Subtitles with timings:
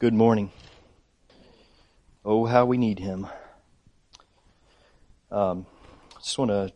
[0.00, 0.50] Good morning.
[2.24, 3.26] Oh, how we need him.
[5.30, 5.66] Um,
[6.22, 6.72] just want to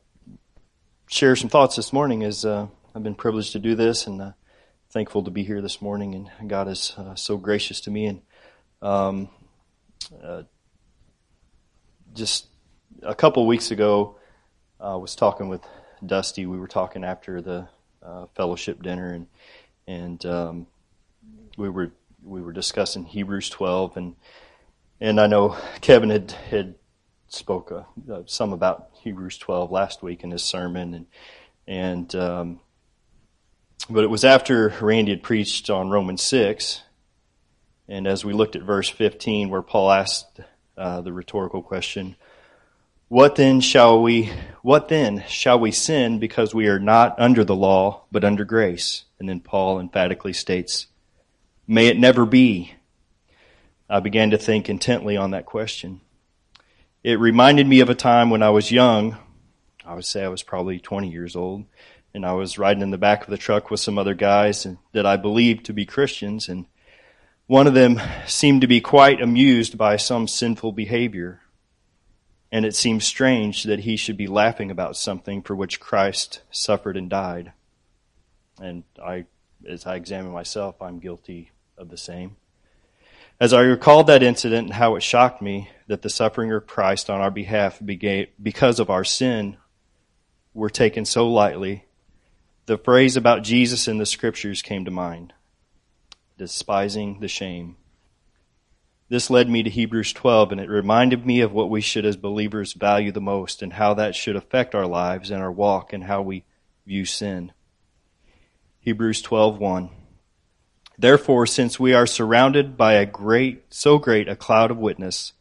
[1.08, 4.32] share some thoughts this morning as uh, I've been privileged to do this and uh,
[4.90, 6.30] thankful to be here this morning.
[6.38, 8.04] And God is uh, so gracious to me.
[8.04, 8.22] And
[8.82, 9.30] um,
[10.22, 10.43] uh,
[12.12, 12.48] just
[13.02, 14.18] a couple weeks ago,
[14.79, 15.62] I was talking with
[16.04, 16.45] Dusty.
[16.45, 17.68] We were talking after the
[18.02, 19.27] uh, fellowship dinner, and
[19.86, 20.66] and um,
[21.56, 21.91] we were
[22.25, 24.16] we were discussing Hebrews 12, and
[25.00, 26.75] and I know Kevin had had
[27.29, 31.07] spoke uh, uh, some about Hebrews 12 last week in his sermon, and
[31.66, 32.61] and um,
[33.91, 36.83] but it was after Randy had preached on Romans 6,
[37.89, 40.41] and as we looked at verse 15, where Paul asked
[40.78, 42.16] uh, the rhetorical question,
[43.08, 44.33] "What then shall we?
[44.62, 49.05] What then shall we sin because we are not under the law but under grace?"
[49.19, 50.86] And then Paul emphatically states
[51.67, 52.75] May it never be.
[53.89, 56.03] I began to think intently on that question.
[57.02, 59.16] It reminded me of a time when I was young.
[59.84, 61.64] I would say I was probably 20 years old,
[62.12, 65.06] and I was riding in the back of the truck with some other guys that
[65.06, 66.66] I believed to be Christians, and
[67.47, 71.41] one of them seemed to be quite amused by some sinful behavior.
[72.53, 76.97] And it seemed strange that he should be laughing about something for which Christ suffered
[76.98, 77.53] and died.
[78.60, 79.25] And I,
[79.66, 82.36] as I examine myself, I'm guilty of the same.
[83.41, 87.11] As I recalled that incident and how it shocked me that the suffering of Christ
[87.11, 87.81] on our behalf
[88.42, 89.56] because of our sin
[90.53, 91.84] were taken so lightly,
[92.66, 95.33] the phrase about Jesus in the scriptures came to mind
[96.36, 97.77] despising the shame.
[99.09, 102.16] This led me to Hebrews 12, and it reminded me of what we should, as
[102.16, 106.05] believers, value the most and how that should affect our lives and our walk and
[106.05, 106.44] how we
[106.86, 107.53] view sin.
[108.81, 109.91] Hebrews 12:1
[110.98, 115.33] Therefore, since we are surrounded by a great, so great a cloud of witness,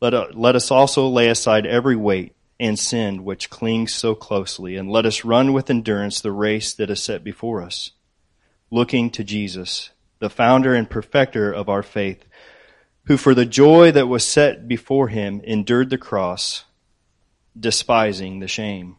[0.00, 4.76] let, uh, let us also lay aside every weight and sin which clings so closely,
[4.76, 7.92] and let us run with endurance the race that is set before us,
[8.70, 12.24] looking to Jesus, the founder and perfecter of our faith,
[13.04, 16.64] who for the joy that was set before him endured the cross,
[17.58, 18.96] despising the shame.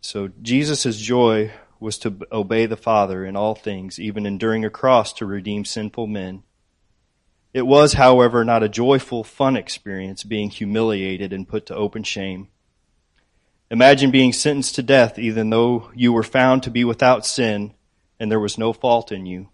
[0.00, 1.52] So Jesus' joy
[1.84, 6.06] was to obey the Father in all things, even enduring a cross to redeem sinful
[6.06, 6.42] men.
[7.52, 12.48] It was, however, not a joyful, fun experience being humiliated and put to open shame.
[13.70, 17.74] Imagine being sentenced to death even though you were found to be without sin
[18.18, 19.50] and there was no fault in you.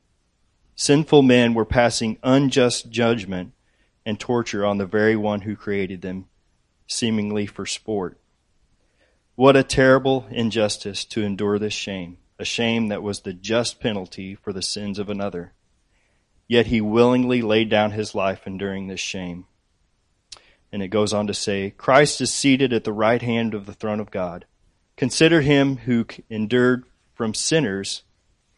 [0.76, 3.52] Sinful men were passing unjust judgment
[4.06, 6.26] and torture on the very one who created them,
[6.86, 8.18] seemingly for sport.
[9.34, 14.34] What a terrible injustice to endure this shame a shame that was the just penalty
[14.34, 15.52] for the sins of another.
[16.48, 19.46] Yet he willingly laid down his life enduring this shame.
[20.72, 23.72] And it goes on to say, Christ is seated at the right hand of the
[23.72, 24.46] throne of God.
[24.96, 26.84] Consider him who endured
[27.14, 28.02] from sinners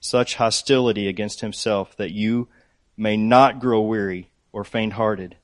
[0.01, 2.49] such hostility against himself that you
[2.97, 5.37] may not grow weary or faint hearted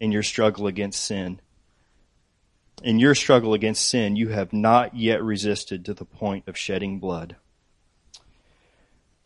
[0.00, 1.40] in your struggle against sin.
[2.82, 6.98] In your struggle against sin, you have not yet resisted to the point of shedding
[6.98, 7.36] blood.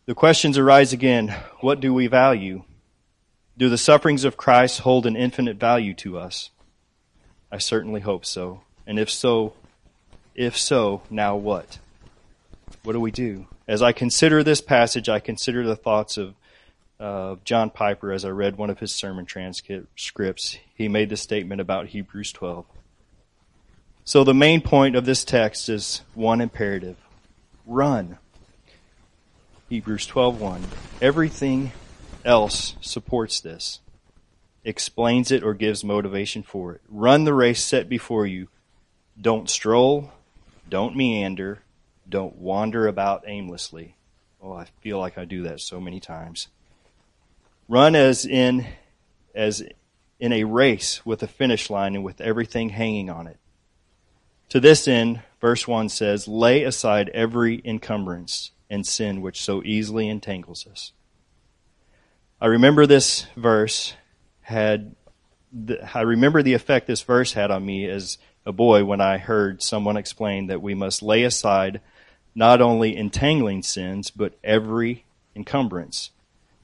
[0.07, 1.29] The questions arise again
[1.59, 2.63] what do we value?
[3.55, 6.49] Do the sufferings of Christ hold an infinite value to us?
[7.51, 8.61] I certainly hope so.
[8.87, 9.53] And if so,
[10.33, 11.77] if so, now what?
[12.81, 13.45] What do we do?
[13.67, 16.33] As I consider this passage, I consider the thoughts of
[16.99, 20.57] uh, John Piper as I read one of his sermon transcripts.
[20.73, 22.65] He made the statement about Hebrews 12.
[24.03, 26.97] So the main point of this text is one imperative
[27.67, 28.17] run.
[29.71, 30.63] Hebrews 12:1.
[31.01, 31.71] Everything
[32.25, 33.79] else supports this.
[34.65, 36.81] Explains it or gives motivation for it.
[36.89, 38.49] Run the race set before you.
[39.19, 40.11] Don't stroll,
[40.67, 41.61] don't meander,
[42.09, 43.95] don't wander about aimlessly.
[44.41, 46.49] Oh, I feel like I do that so many times.
[47.69, 48.67] Run as in
[49.33, 49.63] as
[50.19, 53.37] in a race with a finish line and with everything hanging on it.
[54.49, 60.07] To this end, verse 1 says, lay aside every encumbrance and sin which so easily
[60.07, 60.93] entangles us.
[62.39, 63.93] I remember this verse
[64.39, 64.95] had,
[65.93, 69.61] I remember the effect this verse had on me as a boy when I heard
[69.61, 71.81] someone explain that we must lay aside
[72.33, 76.11] not only entangling sins, but every encumbrance.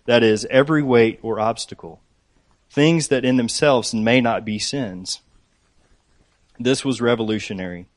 [0.05, 1.99] That is, every weight or obstacle.
[2.69, 5.19] Things that in themselves may not be sins.
[6.57, 7.87] This was revolutionary.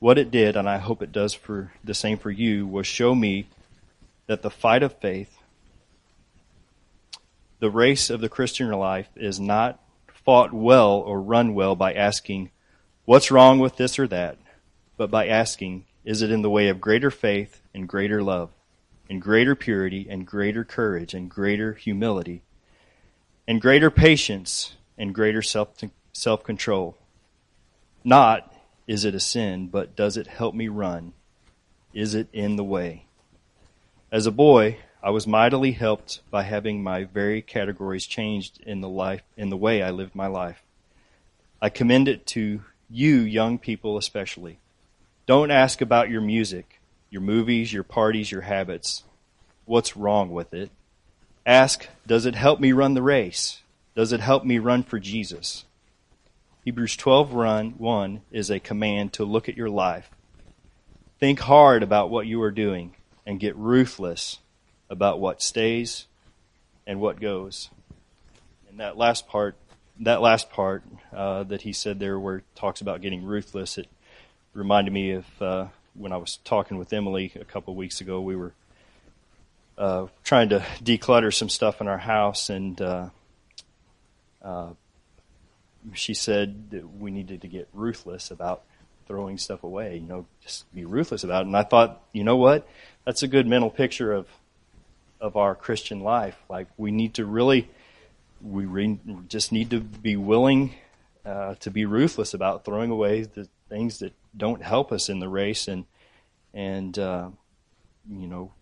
[0.00, 3.14] What it did, and I hope it does for the same for you, was show
[3.14, 3.48] me
[4.26, 5.38] that the fight of faith,
[7.58, 9.78] the race of the Christian life is not
[10.24, 12.50] fought well or run well by asking,
[13.04, 14.38] what's wrong with this or that,
[14.96, 18.50] but by asking, is it in the way of greater faith and greater love,
[19.10, 22.40] and greater purity and greater courage and greater humility,
[23.46, 26.96] and greater patience and greater self control?
[28.02, 28.50] Not,
[28.90, 31.12] is it a sin, but does it help me run?
[31.94, 33.04] Is it in the way?
[34.10, 38.88] As a boy, I was mightily helped by having my very categories changed in the
[38.88, 40.64] life in the way I lived my life.
[41.62, 44.58] I commend it to you young people especially.
[45.24, 49.04] Don't ask about your music, your movies, your parties, your habits.
[49.66, 50.72] What's wrong with it?
[51.46, 53.62] Ask, does it help me run the race?
[53.94, 55.64] Does it help me run for Jesus?
[56.70, 60.08] Hebrews 12 run 1 is a command to look at your life.
[61.18, 62.94] Think hard about what you are doing
[63.26, 64.38] and get ruthless
[64.88, 66.06] about what stays
[66.86, 67.70] and what goes.
[68.68, 69.56] And that last part,
[69.98, 73.88] that last part uh, that he said there, where talks about getting ruthless, it
[74.54, 78.20] reminded me of uh, when I was talking with Emily a couple of weeks ago.
[78.20, 78.52] We were
[79.76, 83.08] uh, trying to declutter some stuff in our house, and uh,
[84.40, 84.68] uh,
[85.94, 88.62] she said that we needed to get ruthless about
[89.06, 89.96] throwing stuff away.
[89.96, 91.46] You know, just be ruthless about it.
[91.46, 92.68] And I thought, you know what?
[93.04, 94.26] That's a good mental picture of
[95.20, 96.36] of our Christian life.
[96.48, 97.68] Like we need to really,
[98.40, 98.98] we re-
[99.28, 100.74] just need to be willing
[101.24, 105.28] uh, to be ruthless about throwing away the things that don't help us in the
[105.28, 105.84] race, and
[106.54, 107.28] and uh,
[108.08, 108.52] you know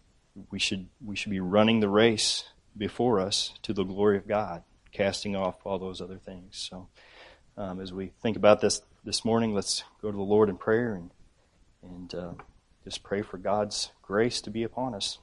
[0.50, 2.44] we should we should be running the race
[2.76, 4.62] before us to the glory of God,
[4.92, 6.56] casting off all those other things.
[6.56, 6.88] So
[7.56, 10.94] um, as we think about this this morning, let's go to the Lord in prayer
[10.94, 11.10] and
[11.82, 12.32] and uh,
[12.84, 15.18] just pray for God's grace to be upon us.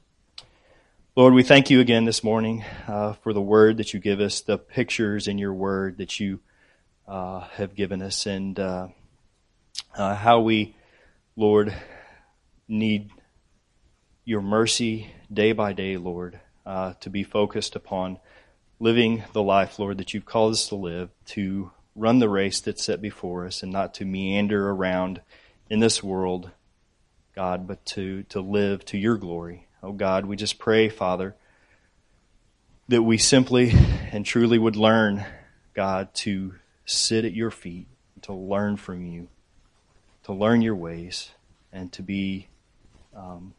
[1.14, 4.42] Lord, we thank you again this morning uh, for the word that you give us,
[4.42, 6.40] the pictures in your word that you
[7.08, 8.88] uh, have given us, and uh,
[9.96, 10.76] uh how we,
[11.36, 11.74] Lord,
[12.68, 13.10] need
[14.24, 18.18] your mercy day by day, Lord, uh, to be focused upon
[18.78, 22.84] living the life, Lord, that you've called us to live, to run the race that's
[22.84, 25.20] set before us, and not to meander around
[25.70, 26.50] in this world,
[27.34, 29.66] God, but to, to live to your glory.
[29.82, 31.34] Oh God, we just pray, Father,
[32.88, 33.72] that we simply
[34.12, 35.24] and truly would learn,
[35.74, 37.86] God, to sit at your feet,
[38.22, 39.28] to learn from you,
[40.24, 41.30] to learn your ways,
[41.72, 42.48] and to be
[43.14, 43.54] um,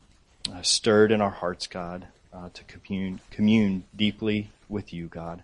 [0.61, 5.43] stirred in our hearts, God, uh, to commune, commune deeply with you, God.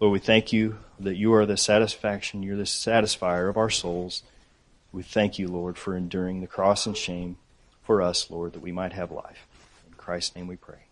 [0.00, 4.22] Lord, we thank you that you are the satisfaction, you're the satisfier of our souls.
[4.92, 7.36] We thank you, Lord, for enduring the cross and shame
[7.82, 9.46] for us, Lord, that we might have life.
[9.86, 10.87] In Christ's name we pray.